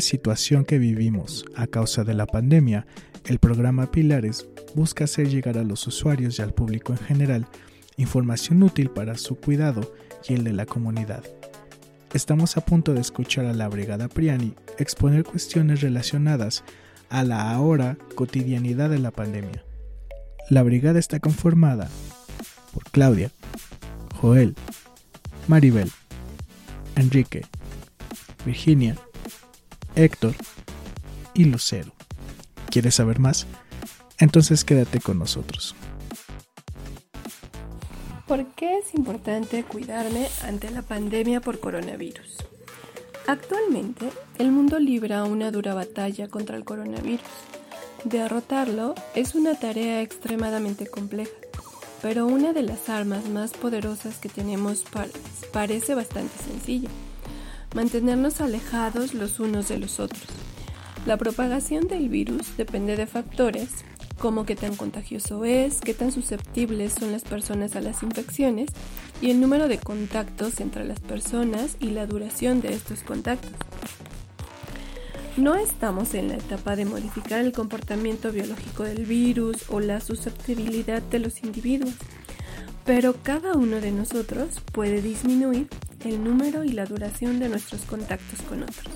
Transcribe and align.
situación 0.00 0.64
que 0.64 0.78
vivimos 0.78 1.44
a 1.54 1.66
causa 1.66 2.04
de 2.04 2.14
la 2.14 2.26
pandemia, 2.26 2.86
el 3.26 3.38
programa 3.38 3.90
Pilares 3.90 4.46
busca 4.74 5.04
hacer 5.04 5.28
llegar 5.28 5.58
a 5.58 5.64
los 5.64 5.86
usuarios 5.86 6.38
y 6.38 6.42
al 6.42 6.54
público 6.54 6.92
en 6.92 6.98
general 6.98 7.46
información 7.96 8.62
útil 8.62 8.90
para 8.90 9.16
su 9.18 9.36
cuidado 9.36 9.92
y 10.28 10.34
el 10.34 10.44
de 10.44 10.52
la 10.52 10.66
comunidad. 10.66 11.24
Estamos 12.14 12.56
a 12.56 12.64
punto 12.64 12.94
de 12.94 13.00
escuchar 13.00 13.44
a 13.44 13.52
la 13.52 13.68
Brigada 13.68 14.08
Priani 14.08 14.54
exponer 14.78 15.24
cuestiones 15.24 15.82
relacionadas 15.82 16.64
a 17.10 17.22
la 17.24 17.50
ahora 17.50 17.98
cotidianidad 18.14 18.88
de 18.90 18.98
la 18.98 19.10
pandemia. 19.10 19.64
La 20.48 20.62
brigada 20.62 20.98
está 20.98 21.20
conformada 21.20 21.90
por 22.72 22.84
Claudia, 22.84 23.30
Joel, 24.14 24.54
Maribel, 25.48 25.90
Enrique, 26.96 27.44
Virginia, 28.46 28.96
Héctor 29.98 30.34
y 31.34 31.44
Lucero. 31.44 31.92
¿Quieres 32.70 32.94
saber 32.94 33.18
más? 33.18 33.46
Entonces 34.20 34.64
quédate 34.64 35.00
con 35.00 35.18
nosotros. 35.18 35.74
¿Por 38.28 38.46
qué 38.54 38.78
es 38.78 38.94
importante 38.94 39.64
cuidarme 39.64 40.28
ante 40.44 40.70
la 40.70 40.82
pandemia 40.82 41.40
por 41.40 41.58
coronavirus? 41.58 42.36
Actualmente, 43.26 44.10
el 44.38 44.52
mundo 44.52 44.78
libra 44.78 45.24
una 45.24 45.50
dura 45.50 45.74
batalla 45.74 46.28
contra 46.28 46.56
el 46.56 46.64
coronavirus. 46.64 47.26
Derrotarlo 48.04 48.94
es 49.16 49.34
una 49.34 49.58
tarea 49.58 50.00
extremadamente 50.02 50.86
compleja, 50.86 51.32
pero 52.02 52.26
una 52.26 52.52
de 52.52 52.62
las 52.62 52.88
armas 52.88 53.28
más 53.28 53.50
poderosas 53.50 54.18
que 54.18 54.28
tenemos 54.28 54.84
parece 55.52 55.96
bastante 55.96 56.38
sencilla 56.44 56.88
mantenernos 57.74 58.40
alejados 58.40 59.14
los 59.14 59.40
unos 59.40 59.68
de 59.68 59.78
los 59.78 60.00
otros. 60.00 60.24
La 61.06 61.16
propagación 61.16 61.88
del 61.88 62.08
virus 62.08 62.56
depende 62.56 62.96
de 62.96 63.06
factores 63.06 63.84
como 64.18 64.44
qué 64.44 64.56
tan 64.56 64.74
contagioso 64.74 65.44
es, 65.44 65.80
qué 65.80 65.94
tan 65.94 66.10
susceptibles 66.10 66.92
son 66.92 67.12
las 67.12 67.22
personas 67.22 67.76
a 67.76 67.80
las 67.80 68.02
infecciones 68.02 68.68
y 69.20 69.30
el 69.30 69.40
número 69.40 69.68
de 69.68 69.78
contactos 69.78 70.60
entre 70.60 70.84
las 70.84 71.00
personas 71.00 71.76
y 71.78 71.90
la 71.90 72.06
duración 72.06 72.60
de 72.60 72.74
estos 72.74 73.02
contactos. 73.02 73.52
No 75.36 75.54
estamos 75.54 76.14
en 76.14 76.28
la 76.28 76.34
etapa 76.34 76.74
de 76.74 76.84
modificar 76.84 77.38
el 77.38 77.52
comportamiento 77.52 78.32
biológico 78.32 78.82
del 78.82 79.06
virus 79.06 79.66
o 79.68 79.78
la 79.78 80.00
susceptibilidad 80.00 81.00
de 81.00 81.20
los 81.20 81.44
individuos, 81.44 81.94
pero 82.84 83.14
cada 83.22 83.52
uno 83.52 83.80
de 83.80 83.92
nosotros 83.92 84.60
puede 84.72 85.00
disminuir 85.00 85.68
el 86.04 86.22
número 86.22 86.64
y 86.64 86.70
la 86.70 86.84
duración 86.84 87.38
de 87.40 87.48
nuestros 87.48 87.82
contactos 87.82 88.42
con 88.42 88.62
otros. 88.62 88.94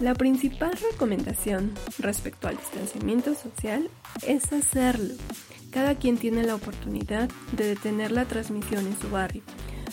La 0.00 0.14
principal 0.14 0.72
recomendación 0.90 1.72
respecto 1.98 2.48
al 2.48 2.56
distanciamiento 2.56 3.34
social 3.34 3.88
es 4.26 4.52
hacerlo. 4.52 5.14
Cada 5.70 5.94
quien 5.94 6.18
tiene 6.18 6.42
la 6.42 6.54
oportunidad 6.54 7.28
de 7.52 7.66
detener 7.66 8.10
la 8.10 8.24
transmisión 8.24 8.86
en 8.86 8.98
su 8.98 9.08
barrio. 9.10 9.42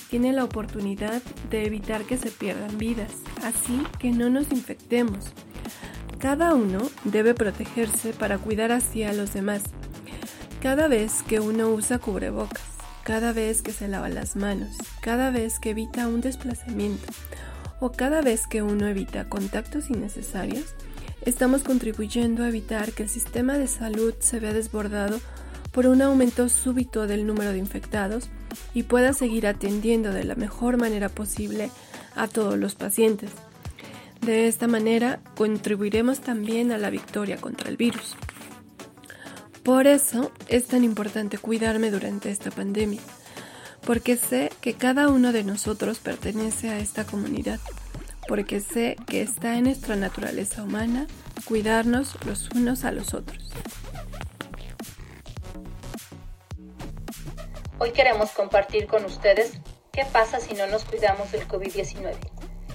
Tiene 0.10 0.34
la 0.34 0.44
oportunidad 0.44 1.22
de 1.50 1.66
evitar 1.66 2.04
que 2.04 2.18
se 2.18 2.32
pierdan 2.32 2.78
vidas, 2.78 3.12
así 3.44 3.82
que 4.00 4.12
no 4.12 4.30
nos 4.30 4.52
infectemos. 4.52 5.26
Cada 6.20 6.54
uno 6.54 6.80
debe 7.04 7.34
protegerse 7.34 8.14
para 8.14 8.38
cuidar 8.38 8.72
así 8.72 9.04
a 9.04 9.14
los 9.14 9.34
demás. 9.34 9.64
Cada 10.62 10.88
vez 10.88 11.24
que 11.24 11.40
uno 11.40 11.70
usa 11.70 11.98
cubrebocas, 11.98 12.62
cada 13.04 13.34
vez 13.34 13.62
que 13.62 13.72
se 13.72 13.88
lava 13.88 14.10
las 14.10 14.36
manos, 14.36 14.78
cada 15.02 15.32
vez 15.32 15.60
que 15.60 15.72
evita 15.72 16.08
un 16.08 16.22
desplazamiento 16.22 17.12
o 17.80 17.92
cada 17.92 18.22
vez 18.22 18.46
que 18.48 18.62
uno 18.62 18.88
evita 18.88 19.28
contactos 19.28 19.90
innecesarios, 19.90 20.76
estamos 21.26 21.64
contribuyendo 21.64 22.44
a 22.44 22.48
evitar 22.48 22.92
que 22.92 23.04
el 23.04 23.10
sistema 23.10 23.58
de 23.58 23.68
salud 23.68 24.14
se 24.20 24.40
vea 24.40 24.54
desbordado 24.54 25.20
por 25.72 25.88
un 25.88 26.02
aumento 26.02 26.48
súbito 26.50 27.08
del 27.08 27.26
número 27.26 27.52
de 27.52 27.58
infectados 27.58 28.30
y 28.74 28.84
pueda 28.84 29.14
seguir 29.14 29.48
atendiendo 29.48 30.12
de 30.12 30.24
la 30.24 30.36
mejor 30.36 30.78
manera 30.78 31.10
posible 31.10 31.72
a 32.16 32.28
todos 32.28 32.58
los 32.58 32.76
pacientes. 32.76 33.32
De 34.22 34.48
esta 34.48 34.68
manera 34.68 35.20
contribuiremos 35.36 36.20
también 36.20 36.72
a 36.72 36.78
la 36.78 36.92
victoria 36.92 37.38
contra 37.38 37.70
el 37.70 37.78
virus. 37.78 38.16
Por 39.64 39.88
eso 39.88 40.32
es 40.48 40.68
tan 40.68 40.84
importante 40.84 41.40
cuidarme 41.40 41.90
durante 41.90 42.30
esta 42.30 42.52
pandemia, 42.52 43.02
porque 43.86 44.18
sé 44.18 44.52
que 44.62 44.74
cada 44.74 45.10
uno 45.10 45.32
de 45.32 45.44
nosotros 45.44 46.00
pertenece 46.00 46.70
a 46.70 46.80
esta 46.80 47.06
comunidad, 47.06 47.60
porque 48.28 48.60
sé 48.60 48.96
que 49.08 49.22
está 49.22 49.58
en 49.58 49.66
nuestra 49.66 49.96
naturaleza 49.96 50.64
humana 50.64 51.08
cuidarnos 51.46 52.18
los 52.26 52.50
unos 52.52 52.86
a 52.86 52.92
los 52.92 53.14
otros. 53.14 53.50
Hoy 57.80 57.92
queremos 57.92 58.30
compartir 58.32 58.86
con 58.86 59.06
ustedes 59.06 59.54
qué 59.92 60.06
pasa 60.06 60.40
si 60.40 60.54
no 60.54 60.68
nos 60.68 60.86
cuidamos 60.86 61.32
del 61.32 61.48
COVID-19. 61.48 62.16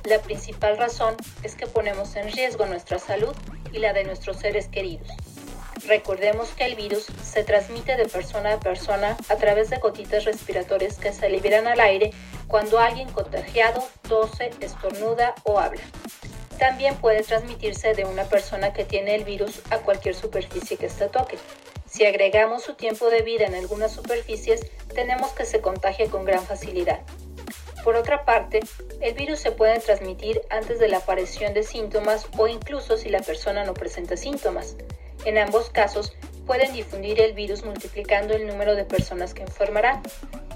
La 0.05 0.21
principal 0.21 0.77
razón 0.77 1.15
es 1.43 1.55
que 1.55 1.67
ponemos 1.67 2.17
en 2.17 2.31
riesgo 2.33 2.67
nuestra 2.67 2.99
salud 2.99 3.35
y 3.73 3.79
la 3.79 3.93
de 3.93 4.05
nuestros 4.05 4.39
seres 4.39 4.69
queridos. 4.69 5.09
Recordemos 5.87 6.49
que 6.51 6.65
el 6.65 6.75
virus 6.75 7.07
se 7.23 7.45
transmite 7.45 7.97
de 7.97 8.07
persona 8.07 8.55
a 8.55 8.61
persona 8.61 9.17
a 9.29 9.37
través 9.37 9.71
de 9.71 9.79
gotitas 9.79 10.25
respiratorias 10.25 10.99
que 10.99 11.13
se 11.13 11.29
liberan 11.29 11.69
al 11.69 11.79
aire 11.79 12.11
cuando 12.49 12.81
alguien 12.81 13.09
contagiado 13.13 13.87
tose, 14.09 14.51
estornuda 14.61 15.35
o 15.45 15.61
habla. 15.61 15.83
También 16.59 16.97
puede 16.97 17.23
transmitirse 17.23 17.95
de 17.95 18.05
una 18.05 18.25
persona 18.25 18.73
que 18.73 18.85
tiene 18.85 19.15
el 19.15 19.25
virus 19.25 19.61
a 19.71 19.79
cualquier 19.79 20.17
superficie 20.17 20.77
que 20.77 20.87
ésta 20.87 21.09
toque. 21.09 21.39
Si 21.89 22.05
agregamos 22.05 22.65
su 22.65 22.75
tiempo 22.75 23.09
de 23.09 23.23
vida 23.23 23.47
en 23.47 23.55
algunas 23.55 23.93
superficies, 23.93 24.67
tenemos 24.93 25.33
que 25.33 25.45
se 25.45 25.61
contagie 25.61 26.09
con 26.09 26.25
gran 26.25 26.45
facilidad. 26.45 27.01
Por 27.85 27.95
otra 27.95 28.25
parte, 28.25 28.61
el 29.01 29.15
virus 29.15 29.39
se 29.39 29.53
puede 29.53 29.79
transmitir 29.79 30.43
antes 30.51 30.81
de 30.81 30.89
la 30.89 30.97
aparición 30.97 31.55
de 31.55 31.63
síntomas 31.63 32.27
o 32.37 32.49
incluso 32.49 32.97
si 32.97 33.09
la 33.09 33.21
persona 33.21 33.65
no 33.65 33.75
presenta 33.75 34.17
síntomas. 34.17 34.77
En 35.27 35.39
ambos 35.39 35.71
casos, 35.71 36.13
pueden 36.47 36.73
difundir 36.73 37.21
el 37.21 37.33
virus 37.33 37.65
multiplicando 37.65 38.33
el 38.35 38.47
número 38.47 38.77
de 38.77 38.85
personas 38.85 39.35
que 39.35 39.43
enfermarán. 39.43 40.01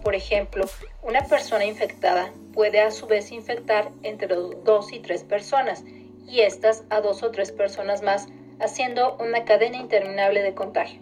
Por 0.05 0.15
ejemplo, 0.15 0.65
una 1.03 1.25
persona 1.25 1.65
infectada 1.65 2.33
puede 2.55 2.81
a 2.81 2.93
su 2.93 3.09
vez 3.09 3.33
infectar 3.33 3.91
entre 4.05 4.29
dos 4.29 4.93
y 4.93 5.01
tres 5.01 5.25
personas 5.25 5.83
y 6.25 6.43
estas 6.43 6.85
a 6.89 7.01
dos 7.01 7.25
o 7.25 7.33
tres 7.33 7.51
personas 7.51 8.03
más, 8.03 8.29
haciendo 8.61 9.17
una 9.17 9.45
cadena 9.45 9.77
interminable 9.77 10.41
de 10.41 10.55
contagio. 10.55 11.01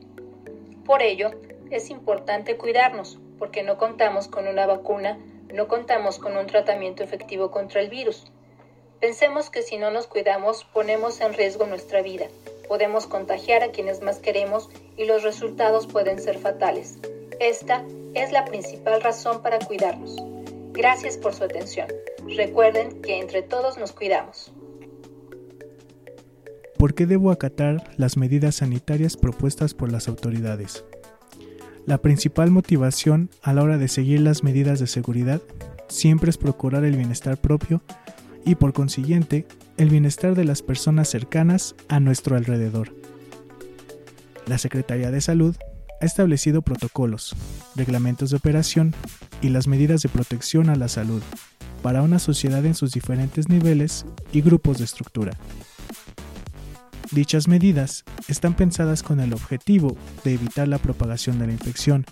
Por 0.87 1.03
ello, 1.03 1.33
es 1.71 1.91
importante 1.91 2.57
cuidarnos, 2.57 3.19
porque 3.39 3.63
no 3.63 3.77
contamos 3.77 4.29
con 4.29 4.49
una 4.49 4.65
vacuna, 4.65 5.19
no 5.53 5.69
contamos 5.69 6.19
con 6.19 6.39
un 6.39 6.47
tratamiento 6.47 7.03
efectivo 7.05 7.51
contra 7.51 7.83
el 7.83 7.91
virus. 7.91 8.33
Pensemos 8.99 9.51
que 9.51 9.61
si 9.61 9.77
no 9.77 9.91
nos 9.91 10.07
cuidamos, 10.07 10.65
ponemos 10.65 11.21
en 11.21 11.35
riesgo 11.35 11.67
nuestra 11.67 12.01
vida 12.01 12.29
podemos 12.69 13.07
contagiar 13.07 13.63
a 13.63 13.73
quienes 13.73 14.03
más 14.03 14.19
queremos 14.19 14.69
y 14.97 15.07
los 15.07 15.23
resultados 15.23 15.87
pueden 15.87 16.21
ser 16.21 16.39
fatales. 16.39 16.99
Esta 17.41 17.85
es 18.15 18.33
la 18.33 18.45
principal 18.45 19.01
razón 19.01 19.43
para 19.43 19.59
cuidarnos. 19.59 20.17
Gracias 20.73 21.17
por 21.17 21.35
su 21.35 21.45
atención. 21.45 21.89
Recuerden 22.37 23.01
que 23.01 23.19
entre 23.19 23.43
todos 23.43 23.79
nos 23.79 23.93
cuidamos. 23.93 24.53
¿Por 26.79 26.95
qué 26.95 27.07
debo 27.07 27.33
acatar 27.33 27.83
las 27.97 28.17
medidas 28.17 28.57
sanitarias 28.57 29.17
propuestas 29.17 29.75
por 29.75 29.91
las 29.91 30.07
autoridades? 30.07 30.85
La 31.87 31.99
principal 31.99 32.51
motivación 32.51 33.31
a 33.43 33.53
la 33.53 33.63
hora 33.63 33.79
de 33.79 33.89
seguir 33.89 34.21
las 34.21 34.45
medidas 34.45 34.79
de 34.79 34.87
seguridad 34.87 35.41
siempre 35.89 36.31
es 36.31 36.37
procurar 36.37 36.85
el 36.85 36.97
bienestar 36.97 37.39
propio 37.39 37.83
y 38.45 38.55
por 38.55 38.73
consiguiente 38.73 39.47
el 39.79 39.91
bienestar 39.91 40.35
de 40.35 40.45
las 40.45 40.61
personas 40.61 41.09
cercanas 41.09 41.75
a 41.89 42.01
nuestro 42.01 42.37
alrededor. 42.37 42.93
La 44.47 44.59
Secretaría 44.59 45.11
de 45.11 45.21
Salud 45.21 45.57
ha 46.01 46.05
establecido 46.05 46.63
protocolos, 46.63 47.35
reglamentos 47.77 48.31
de 48.31 48.37
operación 48.37 48.95
y 49.41 49.51
las 49.51 49.69
medidas 49.69 50.03
de 50.03 50.09
protección 50.09 50.69
a 50.69 50.75
la 50.75 50.89
salud 50.89 51.23
para 51.83 52.03
una 52.03 52.19
sociedad 52.19 52.67
en 52.67 52.75
sus 52.75 52.91
diferentes 52.91 53.49
niveles 53.49 54.05
y 54.33 54.41
grupos 54.41 54.79
de 54.79 54.85
estructura. 54.85 55.39
Dichas 57.13 57.47
medidas 57.47 58.05
están 58.27 58.55
pensadas 58.55 59.03
con 59.03 59.21
el 59.21 59.33
objetivo 59.33 59.97
de 60.25 60.35
evitar 60.35 60.67
la 60.67 60.79
propagación 60.79 61.39
de 61.39 61.47
la 61.47 61.53
infección, 61.53 62.05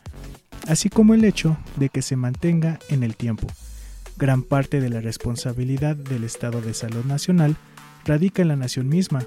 así 0.69 0.89
como 0.89 1.15
el 1.15 1.25
hecho 1.25 1.59
de 1.77 1.89
que 1.89 2.01
se 2.01 2.17
mantenga 2.17 2.79
en 2.89 3.03
el 3.03 3.17
tiempo. 3.17 3.49
Gran 4.19 4.43
parte 4.43 4.81
de 4.81 4.89
la 4.89 5.03
responsabilidad 5.03 5.95
del 5.95 6.25
Estado 6.25 6.63
de 6.63 6.73
Salud 6.73 7.05
Nacional 7.05 7.57
radica 8.07 8.41
en 8.41 8.49
la 8.49 8.57
nación 8.57 8.89
misma. 8.89 9.23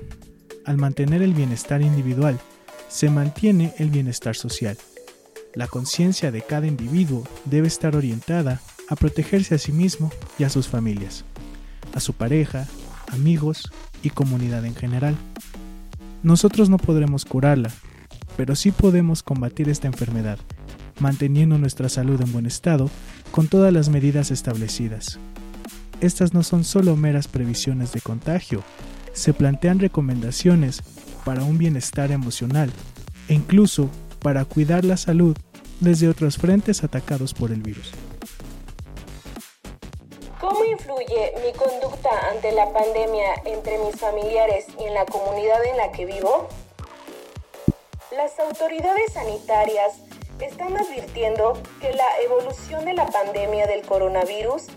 Al 0.66 0.78
mantener 0.78 1.22
el 1.22 1.36
bienestar 1.36 1.84
individual, 1.84 2.40
se 2.88 3.12
mantiene 3.12 3.76
el 3.78 3.92
bienestar 3.92 4.36
social. 4.36 4.78
La 5.54 5.68
conciencia 5.68 6.32
de 6.32 6.42
cada 6.42 6.66
individuo 6.66 7.24
debe 7.46 7.68
estar 7.68 7.96
orientada 7.96 8.62
a 8.90 8.96
protegerse 8.96 9.54
a 9.54 9.60
sí 9.60 9.72
mismo 9.72 10.12
y 10.40 10.44
a 10.44 10.50
sus 10.50 10.68
familias, 10.68 11.24
a 11.94 12.00
su 12.00 12.14
pareja, 12.14 12.68
amigos 13.12 13.72
y 14.02 14.10
comunidad 14.10 14.66
en 14.66 14.74
general. 14.74 15.16
Nosotros 16.24 16.68
no 16.68 16.78
podremos 16.78 17.26
curarla, 17.26 17.72
pero 18.38 18.56
sí 18.56 18.72
podemos 18.72 19.22
combatir 19.22 19.70
esta 19.70 19.86
enfermedad, 19.86 20.40
manteniendo 21.00 21.58
nuestra 21.58 21.90
salud 21.90 22.22
en 22.22 22.32
buen 22.32 22.46
estado 22.46 22.90
con 23.32 23.48
todas 23.48 23.74
las 23.74 23.90
medidas 23.90 24.32
establecidas. 24.32 25.20
Estas 26.02 26.34
no 26.34 26.44
son 26.44 26.64
solo 26.64 26.96
meras 26.96 27.28
previsiones 27.28 27.92
de 27.92 28.02
contagio, 28.02 28.64
se 29.14 29.34
plantean 29.34 29.80
recomendaciones 29.80 30.82
para 31.26 31.44
un 31.44 31.58
bienestar 31.58 32.12
emocional 32.12 32.72
e 33.28 33.34
incluso 33.34 33.90
para 34.22 34.46
cuidar 34.46 34.86
la 34.86 34.98
salud 34.98 35.36
desde 35.80 36.08
otros 36.08 36.38
frentes 36.38 36.84
atacados 36.84 37.34
por 37.34 37.52
el 37.52 37.62
virus. 37.62 37.92
¿Cómo 40.40 40.64
influye 40.64 41.34
mi 41.46 41.52
conducta 41.54 42.10
ante 42.32 42.52
la 42.54 42.72
pandemia 42.72 43.36
entre 43.46 43.78
mis 43.80 43.96
familiares 43.96 44.66
y 44.80 44.84
en 44.84 44.94
la 44.94 45.06
comunidad 45.06 45.64
en 45.66 45.78
la 45.78 45.92
que 45.92 46.06
vivo? 46.06 46.48
Las 48.16 48.40
autoridades 48.40 49.14
sanitarias 49.14 50.00
están 50.46 50.78
advirtiendo 50.78 51.54
que 51.82 51.94
la 51.94 52.22
evolución 52.24 52.86
de 52.86 52.94
la 52.94 53.06
pandemia 53.08 53.68
del 53.68 53.86
coronavirus 53.86 54.68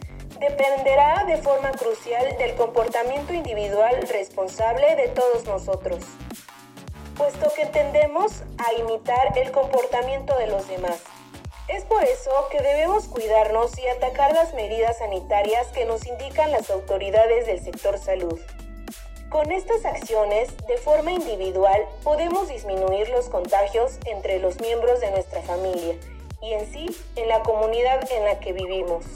dependerá 0.40 1.24
de 1.24 1.36
forma 1.38 1.70
crucial 1.70 2.36
del 2.38 2.54
comportamiento 2.56 3.32
individual 3.32 4.06
responsable 4.08 4.96
de 4.96 5.08
todos 5.08 5.44
nosotros, 5.46 6.02
puesto 7.16 7.52
que 7.54 7.66
tendemos 7.66 8.42
a 8.58 8.72
imitar 8.74 9.38
el 9.38 9.52
comportamiento 9.52 10.36
de 10.36 10.48
los 10.48 10.66
demás. 10.68 11.00
Es 11.68 11.84
por 11.84 12.02
eso 12.02 12.30
que 12.50 12.60
debemos 12.60 13.06
cuidarnos 13.06 13.78
y 13.78 13.86
atacar 13.86 14.32
las 14.32 14.52
medidas 14.54 14.98
sanitarias 14.98 15.68
que 15.68 15.84
nos 15.84 16.06
indican 16.06 16.50
las 16.50 16.70
autoridades 16.70 17.46
del 17.46 17.62
sector 17.62 17.98
salud. 17.98 18.38
Con 19.32 19.50
estas 19.50 19.86
acciones, 19.86 20.54
de 20.66 20.76
forma 20.76 21.10
individual, 21.10 21.86
podemos 22.04 22.48
disminuir 22.48 23.08
los 23.08 23.30
contagios 23.30 23.98
entre 24.04 24.38
los 24.40 24.60
miembros 24.60 25.00
de 25.00 25.10
nuestra 25.10 25.40
familia 25.40 25.96
y 26.42 26.52
en 26.52 26.70
sí 26.70 26.94
en 27.16 27.30
la 27.30 27.42
comunidad 27.42 28.06
en 28.12 28.26
la 28.26 28.40
que 28.40 28.52
vivimos. 28.52 29.06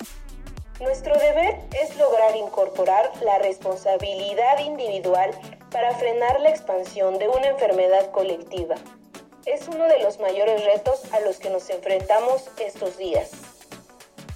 Nuestro 0.81 1.19
deber 1.19 1.59
es 1.79 1.95
lograr 1.99 2.35
incorporar 2.35 3.13
la 3.21 3.39
responsabilidad 3.41 4.59
individual 4.61 5.33
para 5.71 5.95
frenar 5.97 6.41
la 6.41 6.49
expansión 6.49 7.19
de 7.19 7.29
una 7.29 7.49
enfermedad 7.49 8.11
colectiva. 8.11 8.77
Es 9.45 9.69
uno 9.69 9.85
de 9.85 10.03
los 10.03 10.19
mayores 10.19 10.65
retos 10.65 11.13
a 11.13 11.21
los 11.21 11.37
que 11.37 11.51
nos 11.51 11.69
enfrentamos 11.69 12.49
estos 12.59 12.97
días. 12.97 13.33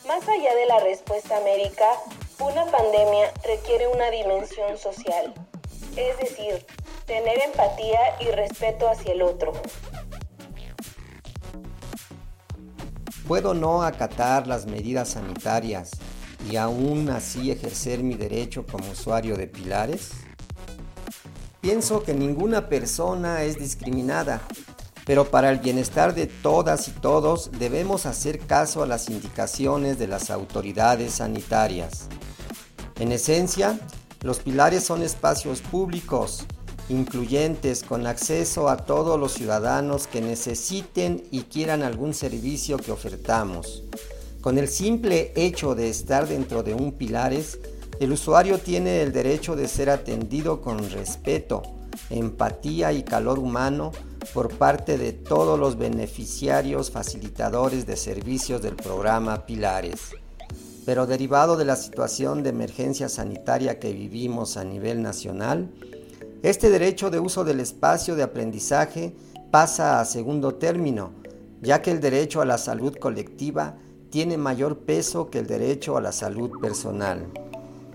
Más 0.07 0.29
allá 0.29 0.55
de 0.55 0.67
la 0.67 0.81
respuesta 0.81 1.41
médica, 1.41 1.91
una 2.39 2.67
pandemia 2.67 3.33
requiere 3.45 3.89
una 3.89 4.11
dimensión 4.11 4.77
social, 4.77 5.33
es 5.97 6.19
decir, 6.19 6.67
tener 7.07 7.39
empatía 7.41 8.01
y 8.21 8.31
respeto 8.31 8.89
hacia 8.89 9.13
el 9.13 9.23
otro. 9.23 9.53
Puedo 13.27 13.55
no 13.55 13.83
acatar 13.83 14.47
las 14.47 14.67
medidas 14.67 15.11
sanitarias 15.11 15.93
y 16.49 16.57
aún 16.57 17.11
así 17.11 17.51
ejercer 17.51 18.03
mi 18.03 18.15
derecho 18.15 18.65
como 18.67 18.91
usuario 18.91 19.37
de 19.37 19.47
pilares? 19.47 20.11
Pienso 21.61 22.03
que 22.03 22.15
ninguna 22.15 22.69
persona 22.69 23.43
es 23.43 23.59
discriminada, 23.59 24.41
pero 25.05 25.31
para 25.31 25.51
el 25.51 25.59
bienestar 25.59 26.15
de 26.15 26.27
todas 26.27 26.89
y 26.89 26.93
todos 26.93 27.51
debemos 27.59 28.07
hacer 28.07 28.39
caso 28.39 28.83
a 28.83 28.87
las 28.87 29.11
indicaciones 29.11 29.99
de 29.99 30.07
las 30.07 30.31
autoridades 30.31 31.15
sanitarias. 31.15 32.09
En 32.99 33.13
esencia, 33.13 33.79
los 34.23 34.39
pilares 34.41 34.85
son 34.85 35.03
espacios 35.03 35.61
públicos, 35.63 36.45
incluyentes, 36.91 37.83
con 37.83 38.07
acceso 38.07 38.69
a 38.69 38.77
todos 38.79 39.19
los 39.19 39.33
ciudadanos 39.33 40.07
que 40.07 40.21
necesiten 40.21 41.25
y 41.31 41.43
quieran 41.43 41.83
algún 41.83 42.13
servicio 42.13 42.77
que 42.77 42.93
ofertamos. 42.93 43.85
Con 44.41 44.59
el 44.59 44.69
simple 44.69 45.33
hecho 45.37 45.75
de 45.75 45.89
estar 45.89 46.29
dentro 46.29 46.63
de 46.63 46.75
un 46.75 46.93
pilares, 46.93 47.59
el 47.99 48.13
usuario 48.13 48.59
tiene 48.59 49.03
el 49.03 49.13
derecho 49.13 49.57
de 49.57 49.69
ser 49.69 49.91
atendido 49.91 50.61
con 50.61 50.91
respeto, 50.91 51.63
empatía 52.09 52.93
y 52.93 53.03
calor 53.03 53.39
humano 53.39 53.93
por 54.33 54.57
parte 54.57 54.99
de 54.99 55.13
todos 55.13 55.59
los 55.59 55.79
beneficiarios 55.79 56.91
facilitadores 56.91 57.87
de 57.87 57.97
servicios 57.97 58.63
del 58.63 58.77
programa 58.77 59.47
Pilares. 59.47 60.15
Pero 60.91 61.07
derivado 61.07 61.57
de 61.57 61.65
la 61.65 61.77
situación 61.77 62.43
de 62.43 62.51
emergencia 62.51 63.09
sanitaria 63.09 63.79
que 63.79 63.93
vivimos 63.93 64.57
a 64.57 64.65
nivel 64.65 65.03
nacional, 65.03 65.71
este 66.43 66.69
derecho 66.69 67.11
de 67.11 67.21
uso 67.21 67.45
del 67.45 67.61
espacio 67.61 68.17
de 68.17 68.25
aprendizaje 68.25 69.15
pasa 69.53 70.01
a 70.01 70.05
segundo 70.05 70.57
término, 70.57 71.13
ya 71.63 71.81
que 71.81 71.93
el 71.93 72.01
derecho 72.01 72.41
a 72.41 72.45
la 72.45 72.59
salud 72.59 72.97
colectiva 72.97 73.77
tiene 74.11 74.37
mayor 74.37 74.79
peso 74.79 75.31
que 75.31 75.39
el 75.39 75.47
derecho 75.47 75.97
a 75.97 76.01
la 76.01 76.11
salud 76.11 76.59
personal. 76.61 77.25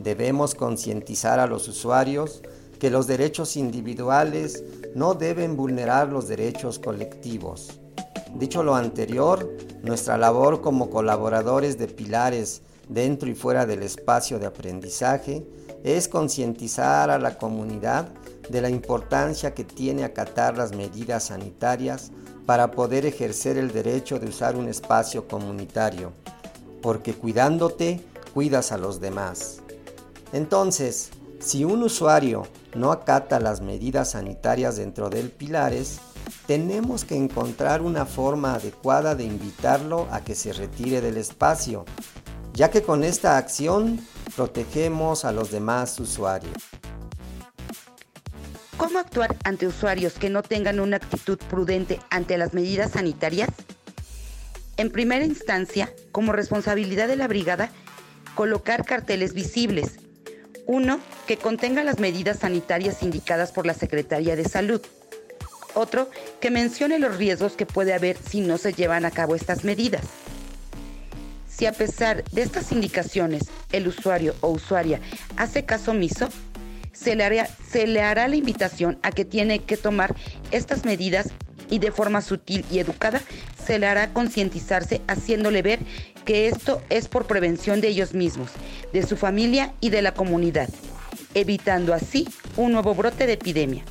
Debemos 0.02 0.56
concientizar 0.56 1.42
a 1.42 1.48
los 1.48 1.68
usuarios 1.68 2.44
que 2.80 2.90
los 2.90 3.08
derechos 3.08 3.58
individuales 3.58 4.64
no 4.96 5.16
deben 5.16 5.58
vulnerar 5.58 6.14
los 6.14 6.30
derechos 6.30 6.80
colectivos. 6.80 7.78
Dicho 8.36 8.64
lo 8.64 8.74
anterior, 8.74 9.52
nuestra 9.84 10.18
labor 10.18 10.62
como 10.62 10.90
colaboradores 10.90 11.78
de 11.78 11.88
pilares 11.88 12.62
dentro 12.90 13.30
y 13.30 13.36
fuera 13.36 13.66
del 13.66 13.84
espacio 13.84 14.40
de 14.40 14.46
aprendizaje 14.46 15.46
es 15.84 16.08
concientizar 16.08 17.10
a 17.10 17.20
la 17.20 17.38
comunidad 17.38 18.10
de 18.50 18.62
la 18.62 18.70
importancia 18.70 19.54
que 19.54 19.64
tiene 19.64 20.04
acatar 20.04 20.58
las 20.58 20.76
medidas 20.76 21.26
sanitarias 21.26 22.12
para 22.46 22.72
poder 22.72 23.06
ejercer 23.06 23.58
el 23.58 23.72
derecho 23.72 24.20
de 24.20 24.28
usar 24.28 24.56
un 24.56 24.68
espacio 24.68 25.28
comunitario, 25.28 26.14
porque 26.82 27.14
cuidándote, 27.14 28.02
cuidas 28.34 28.72
a 28.72 28.78
los 28.78 29.00
demás. 29.00 29.62
Entonces, 30.32 31.10
si 31.40 31.66
un 31.66 31.84
usuario 31.84 32.48
no 32.76 32.92
acata 32.92 33.40
las 33.40 33.62
medidas 33.62 34.12
sanitarias 34.12 34.78
dentro 34.78 35.10
del 35.10 35.32
Pilares, 35.32 36.00
tenemos 36.48 37.06
que 37.06 37.16
encontrar 37.16 37.82
una 37.82 38.06
forma 38.06 38.56
adecuada 38.56 39.16
de 39.16 39.24
invitarlo 39.24 40.08
a 40.12 40.22
que 40.22 40.36
se 40.36 40.54
retire 40.54 41.02
del 41.02 41.18
espacio, 41.18 41.86
ya 42.56 42.72
que 42.72 42.82
con 42.82 43.04
esta 43.04 43.38
acción 43.38 44.00
protegemos 44.36 45.26
a 45.26 45.32
los 45.32 45.52
demás 45.52 46.00
usuarios. 46.00 46.54
¿Cómo 48.78 49.00
actuar 49.00 49.36
ante 49.44 49.68
usuarios 49.68 50.14
que 50.14 50.30
no 50.30 50.42
tengan 50.42 50.80
una 50.80 50.98
actitud 50.98 51.38
prudente 51.50 52.00
ante 52.10 52.38
las 52.38 52.54
medidas 52.54 52.92
sanitarias? 52.92 53.50
En 54.78 54.92
primera 54.92 55.24
instancia, 55.24 55.94
como 56.12 56.34
responsabilidad 56.34 57.08
de 57.08 57.16
la 57.16 57.28
brigada, 57.28 57.70
colocar 58.36 58.86
carteles 58.86 59.34
visibles. 59.34 60.00
Uno, 60.66 61.00
que 61.28 61.38
contenga 61.38 61.84
las 61.84 62.00
medidas 62.00 62.40
sanitarias 62.40 63.04
indicadas 63.04 63.52
por 63.52 63.66
la 63.66 63.74
Secretaría 63.74 64.36
de 64.36 64.46
Salud. 64.46 64.82
Otro, 65.74 66.10
que 66.42 66.52
mencione 66.52 67.00
los 67.00 67.18
riesgos 67.18 67.54
que 67.54 67.66
puede 67.66 67.94
haber 67.94 68.18
si 68.18 68.42
no 68.42 68.58
se 68.58 68.74
llevan 68.74 69.06
a 69.06 69.12
cabo 69.12 69.36
estas 69.36 69.64
medidas. 69.64 70.04
Si 71.56 71.66
a 71.66 71.72
pesar 71.72 72.26
de 72.32 72.42
estas 72.42 72.74
indicaciones 72.74 73.44
el 73.72 73.88
usuario 73.88 74.36
o 74.42 74.50
usuaria 74.50 75.00
hace 75.38 75.64
caso 75.64 75.92
omiso, 75.92 76.28
se 76.92 77.16
le, 77.16 78.02
hará 78.02 78.28
la 78.28 78.36
invitación 78.36 79.00
a 79.04 79.12
que 79.12 79.24
tiene 79.24 79.60
que 79.60 79.78
tomar 79.78 80.16
estas 80.52 80.84
medidas 80.84 81.30
y 81.70 81.80
de 81.80 81.94
forma 81.94 82.22
sutil 82.22 82.66
y 82.70 82.80
educada 82.80 83.22
se 83.66 83.80
le 83.80 83.88
hará 83.88 84.12
concientizarse 84.12 85.02
haciéndole 85.08 85.62
ver 85.62 85.80
que 86.26 86.48
esto 86.48 86.82
es 86.90 87.08
por 87.08 87.26
prevención 87.26 87.80
de 87.80 87.88
ellos 87.88 88.14
mismos, 88.14 88.52
de 88.92 89.04
su 89.04 89.16
familia 89.16 89.74
y 89.80 89.92
de 89.92 90.02
la 90.02 90.14
comunidad, 90.14 90.70
evitando 91.36 91.94
así 91.94 92.28
un 92.58 92.74
nuevo 92.74 92.96
brote 92.96 93.28
de 93.28 93.34
epidemia. 93.34 93.86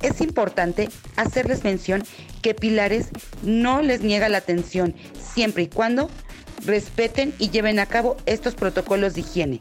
Es 0.00 0.22
importante 0.22 0.88
hacerles 1.16 1.64
mención 1.64 2.02
que 2.40 2.54
Pilares 2.54 3.08
no 3.42 3.82
les 3.82 4.00
niega 4.00 4.30
la 4.30 4.38
atención 4.38 4.94
siempre 5.34 5.64
y 5.64 5.68
cuando 5.68 6.10
respeten 6.64 7.34
y 7.38 7.50
lleven 7.50 7.78
a 7.78 7.86
cabo 7.86 8.16
estos 8.26 8.54
protocolos 8.54 9.14
de 9.14 9.20
higiene. 9.20 9.60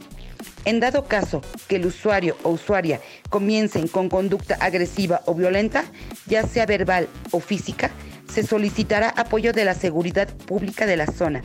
En 0.65 0.79
dado 0.79 1.05
caso 1.05 1.41
que 1.67 1.77
el 1.77 1.85
usuario 1.85 2.37
o 2.43 2.49
usuaria 2.49 3.01
comiencen 3.29 3.87
con 3.87 4.09
conducta 4.09 4.55
agresiva 4.59 5.21
o 5.25 5.33
violenta, 5.33 5.85
ya 6.27 6.45
sea 6.45 6.65
verbal 6.65 7.07
o 7.31 7.39
física, 7.39 7.91
se 8.31 8.43
solicitará 8.43 9.09
apoyo 9.09 9.53
de 9.53 9.65
la 9.65 9.73
seguridad 9.73 10.27
pública 10.45 10.85
de 10.85 10.97
la 10.97 11.07
zona 11.07 11.41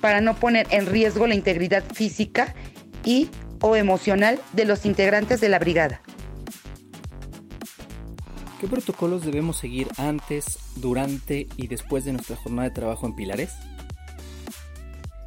para 0.00 0.20
no 0.20 0.34
poner 0.34 0.66
en 0.70 0.86
riesgo 0.86 1.26
la 1.26 1.34
integridad 1.34 1.84
física 1.92 2.54
y 3.04 3.28
o 3.60 3.76
emocional 3.76 4.40
de 4.52 4.64
los 4.64 4.86
integrantes 4.86 5.40
de 5.40 5.50
la 5.50 5.58
brigada. 5.58 6.00
¿Qué 8.60 8.66
protocolos 8.66 9.24
debemos 9.24 9.58
seguir 9.58 9.88
antes, 9.96 10.58
durante 10.76 11.46
y 11.56 11.66
después 11.66 12.04
de 12.04 12.12
nuestra 12.12 12.36
jornada 12.36 12.68
de 12.68 12.74
trabajo 12.74 13.06
en 13.06 13.14
Pilares? 13.14 13.52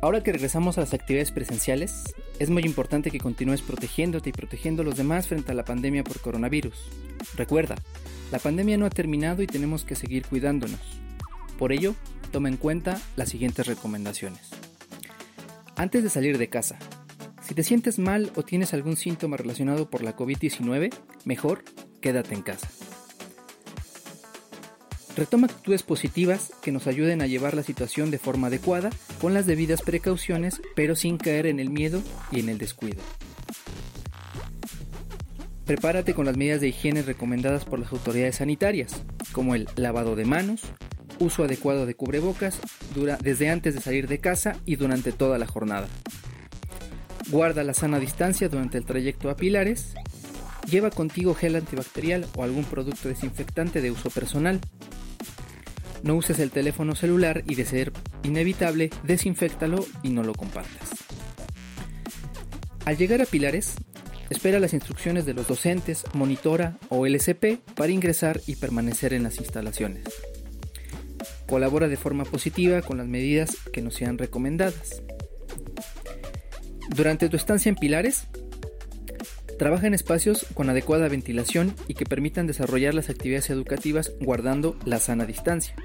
Ahora 0.04 0.22
que 0.22 0.34
regresamos 0.34 0.78
a 0.78 0.82
las 0.82 0.94
actividades 0.94 1.32
presenciales, 1.32 2.14
es 2.38 2.50
muy 2.50 2.64
importante 2.64 3.10
que 3.10 3.22
continúes 3.22 3.62
protegiéndote 3.62 4.32
y 4.32 4.34
protegiendo 4.34 4.82
a 4.82 4.86
los 4.86 4.98
demás 4.98 5.30
frente 5.30 5.54
a 5.54 5.56
la 5.56 5.64
pandemia 5.64 6.04
por 6.04 6.20
coronavirus. 6.20 6.76
Recuerda, 7.38 7.76
la 8.30 8.40
pandemia 8.40 8.78
no 8.78 8.86
ha 8.86 8.90
terminado 8.90 9.42
y 9.44 9.48
tenemos 9.48 9.86
que 9.86 9.96
seguir 9.96 10.26
cuidándonos. 10.26 10.82
Por 11.58 11.72
ello, 11.72 11.96
toma 12.34 12.50
en 12.50 12.58
cuenta 12.58 13.00
las 13.16 13.30
siguientes 13.30 13.66
recomendaciones. 13.66 14.50
Antes 15.78 16.04
de 16.04 16.10
salir 16.10 16.38
de 16.38 16.50
casa, 16.50 16.78
si 17.42 17.56
te 17.56 17.64
sientes 17.64 17.98
mal 17.98 18.30
o 18.36 18.44
tienes 18.44 18.74
algún 18.74 18.98
síntoma 18.98 19.38
relacionado 19.38 19.90
por 19.90 20.04
la 20.04 20.18
COVID-19, 20.18 20.94
mejor 21.24 21.64
quédate 22.02 22.36
en 22.36 22.42
casa. 22.42 22.68
Retoma 25.16 25.46
actitudes 25.46 25.84
positivas 25.84 26.52
que 26.62 26.72
nos 26.72 26.88
ayuden 26.88 27.22
a 27.22 27.28
llevar 27.28 27.54
la 27.54 27.62
situación 27.62 28.10
de 28.10 28.18
forma 28.18 28.48
adecuada, 28.48 28.90
con 29.24 29.34
las 29.34 29.46
debidas 29.46 29.82
precauciones, 29.82 30.62
pero 30.76 30.98
sin 30.98 31.16
caer 31.18 31.46
en 31.46 31.62
el 31.62 31.70
miedo 31.70 32.02
y 32.30 32.42
en 32.42 32.50
el 32.50 32.58
descuido. 32.58 33.02
Prepárate 35.66 36.14
con 36.14 36.26
las 36.26 36.36
medidas 36.36 36.60
de 36.60 36.68
higiene 36.68 37.04
recomendadas 37.04 37.64
por 37.64 37.80
las 37.80 37.94
autoridades 37.94 38.36
sanitarias, 38.36 39.02
como 39.32 39.56
el 39.56 39.70
lavado 39.78 40.18
de 40.18 40.26
manos, 40.26 40.64
uso 41.20 41.46
adecuado 41.46 41.86
de 41.86 41.96
cubrebocas 41.96 42.60
desde 43.22 43.50
antes 43.50 43.76
de 43.76 43.80
salir 43.80 44.10
de 44.10 44.20
casa 44.20 44.58
y 44.66 44.76
durante 44.76 45.14
toda 45.14 45.38
la 45.38 45.48
jornada. 45.48 45.88
Guarda 47.30 47.64
la 47.64 47.74
sana 47.74 48.00
distancia 48.00 48.50
durante 48.50 48.78
el 48.78 48.84
trayecto 48.84 49.30
a 49.30 49.38
Pilares. 49.38 49.94
Lleva 50.70 50.90
contigo 50.90 51.34
gel 51.34 51.56
antibacterial 51.56 52.26
o 52.36 52.44
algún 52.44 52.66
producto 52.66 53.08
desinfectante 53.08 53.80
de 53.80 53.90
uso 53.90 54.10
personal. 54.10 54.60
No 56.04 56.16
uses 56.16 56.40
el 56.40 56.52
teléfono 56.52 56.94
celular 56.94 57.46
y 57.48 57.56
de 57.56 57.64
ser 57.64 57.94
inevitable, 58.24 58.90
desinfectalo 59.04 59.86
y 60.02 60.10
no 60.10 60.24
lo 60.24 60.34
compartas. 60.34 60.90
Al 62.86 62.98
llegar 62.98 63.22
a 63.22 63.26
Pilares, 63.26 63.76
espera 64.30 64.60
las 64.60 64.74
instrucciones 64.74 65.26
de 65.26 65.34
los 65.34 65.48
docentes, 65.48 66.04
monitora 66.14 66.78
o 66.90 67.06
LCP 67.06 67.60
para 67.76 67.92
ingresar 67.92 68.42
y 68.48 68.56
permanecer 68.56 69.14
en 69.14 69.24
las 69.24 69.38
instalaciones. 69.38 70.04
Colabora 71.48 71.88
de 71.88 71.98
forma 71.98 72.26
positiva 72.26 72.82
con 72.82 72.98
las 72.98 73.08
medidas 73.08 73.58
que 73.72 73.82
nos 73.82 73.96
sean 73.96 74.18
recomendadas. 74.18 75.02
Durante 76.90 77.30
tu 77.30 77.38
estancia 77.38 77.70
en 77.70 77.76
Pilares, 77.76 78.28
Trabaja 79.58 79.88
en 79.88 79.94
espacios 79.94 80.46
con 80.56 80.70
adecuada 80.70 81.08
ventilación 81.08 81.74
y 81.88 81.94
que 81.94 82.06
permitan 82.06 82.48
desarrollar 82.48 82.94
las 82.94 83.10
actividades 83.10 83.50
educativas 83.50 84.12
guardando 84.20 84.76
la 84.84 85.00
sana 85.00 85.26
distancia. 85.26 85.76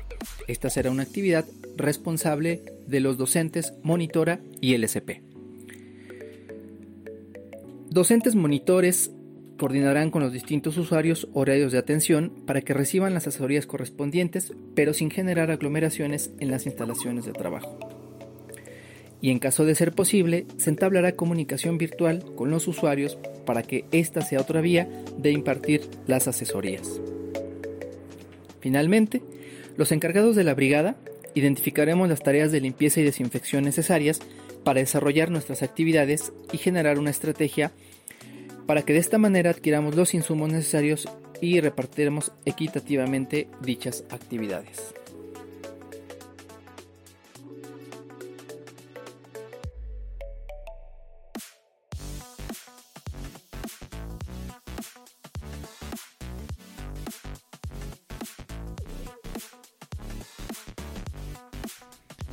Esta 0.46 0.70
será 0.70 0.90
una 0.90 1.02
actividad 1.02 1.44
responsable 1.78 2.62
de 2.86 3.00
los 3.00 3.16
docentes, 3.16 3.74
monitora 3.82 4.40
y 4.60 4.76
LSP. 4.76 5.22
Docentes 7.90 8.34
monitores 8.34 9.10
coordinarán 9.56 10.10
con 10.10 10.22
los 10.22 10.32
distintos 10.32 10.76
usuarios 10.76 11.28
horarios 11.32 11.72
de 11.72 11.78
atención 11.78 12.32
para 12.46 12.60
que 12.60 12.74
reciban 12.74 13.14
las 13.14 13.26
asesorías 13.26 13.66
correspondientes, 13.66 14.52
pero 14.74 14.94
sin 14.94 15.10
generar 15.10 15.50
aglomeraciones 15.50 16.30
en 16.38 16.50
las 16.50 16.66
instalaciones 16.66 17.24
de 17.24 17.32
trabajo 17.32 17.78
y 19.20 19.30
en 19.30 19.38
caso 19.38 19.64
de 19.64 19.74
ser 19.74 19.92
posible, 19.92 20.46
se 20.58 20.70
entablará 20.70 21.12
comunicación 21.12 21.78
virtual 21.78 22.24
con 22.36 22.50
los 22.50 22.68
usuarios 22.68 23.18
para 23.44 23.62
que 23.62 23.84
esta 23.90 24.20
sea 24.22 24.40
otra 24.40 24.60
vía 24.60 24.88
de 25.16 25.32
impartir 25.32 25.82
las 26.06 26.28
asesorías. 26.28 27.00
Finalmente, 28.60 29.22
los 29.76 29.92
encargados 29.92 30.36
de 30.36 30.44
la 30.44 30.54
brigada 30.54 30.96
identificaremos 31.38 32.08
las 32.08 32.22
tareas 32.22 32.52
de 32.52 32.60
limpieza 32.60 33.00
y 33.00 33.04
desinfección 33.04 33.64
necesarias 33.64 34.20
para 34.64 34.80
desarrollar 34.80 35.30
nuestras 35.30 35.62
actividades 35.62 36.32
y 36.52 36.58
generar 36.58 36.98
una 36.98 37.10
estrategia 37.10 37.72
para 38.66 38.82
que 38.82 38.92
de 38.92 38.98
esta 38.98 39.16
manera 39.18 39.50
adquiramos 39.50 39.94
los 39.94 40.12
insumos 40.14 40.52
necesarios 40.52 41.08
y 41.40 41.60
repartiremos 41.60 42.32
equitativamente 42.44 43.48
dichas 43.62 44.04
actividades. 44.10 44.94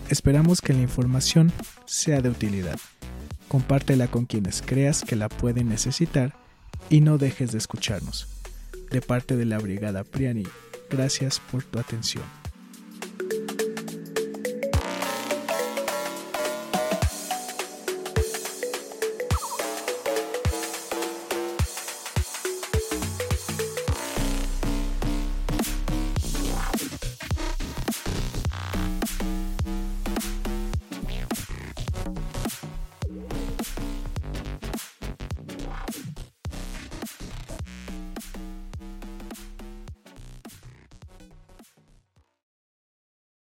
Esperamos 0.10 0.62
que 0.62 0.74
la 0.74 0.82
información 0.82 1.52
sea 1.86 2.22
de 2.22 2.30
utilidad. 2.30 2.80
Compártela 3.48 4.08
con 4.08 4.26
quienes 4.26 4.62
creas 4.62 5.02
que 5.02 5.16
la 5.16 5.30
pueden 5.30 5.68
necesitar 5.68 6.36
y 6.92 7.02
no 7.02 7.18
dejes 7.18 7.52
de 7.52 7.58
escucharnos. 7.58 8.28
De 8.92 9.02
parte 9.02 9.36
de 9.36 9.46
la 9.46 9.58
Brigada 9.58 10.04
Priani, 10.04 10.46
gracias 10.92 11.40
por 11.52 11.64
tu 11.64 11.80
atención. 11.80 12.45